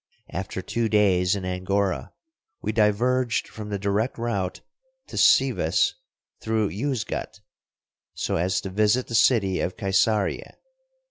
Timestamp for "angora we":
1.45-2.71